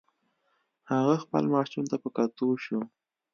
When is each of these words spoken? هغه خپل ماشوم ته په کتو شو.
هغه 0.91 1.15
خپل 1.23 1.43
ماشوم 1.53 1.83
ته 1.91 1.95
په 2.03 2.09
کتو 2.15 2.47
شو. 2.63 2.79